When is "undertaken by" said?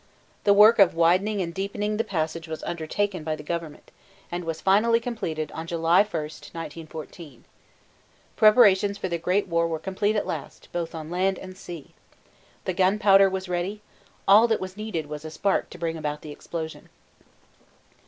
2.63-3.35